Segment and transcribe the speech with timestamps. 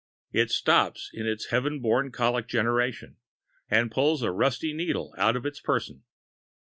[0.33, 3.17] It stops in its heaven born colic generation,
[3.69, 6.01] and pulls a rusty needle out of its person.